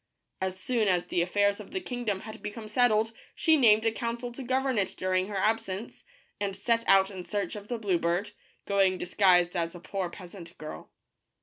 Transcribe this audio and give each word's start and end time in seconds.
As 0.41 0.59
soon 0.59 0.87
as 0.87 1.05
the 1.05 1.21
affairs 1.21 1.59
of 1.59 1.69
the 1.69 1.79
kingdom 1.79 2.21
had 2.21 2.41
become 2.41 2.67
settled 2.67 3.13
she 3.35 3.55
named 3.55 3.85
a 3.85 3.91
council 3.91 4.31
to 4.31 4.41
govern 4.41 4.79
it 4.79 4.95
during 4.97 5.27
her 5.27 5.37
absence, 5.37 6.03
and 6.39 6.55
set 6.55 6.83
out 6.87 7.11
in 7.11 7.23
search 7.23 7.55
of 7.55 7.67
the 7.67 7.77
blue 7.77 7.99
bird, 7.99 8.31
going 8.65 8.97
disguised 8.97 9.55
as 9.55 9.75
a 9.75 9.79
poor 9.79 10.09
peasant 10.09 10.57
girl. 10.57 10.89